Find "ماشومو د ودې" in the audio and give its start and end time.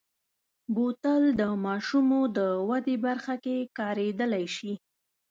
1.65-2.95